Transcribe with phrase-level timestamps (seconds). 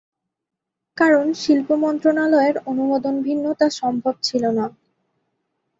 [0.97, 4.65] কারণ শিল্প মন্ত্রণালয়ের অনুমোদন ভিন্ন তা সম্ভব ছিলনা।